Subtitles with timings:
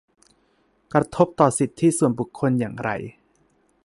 [0.93, 2.89] กระทบต่อสิทธิส่วนบุคคลอย่างไร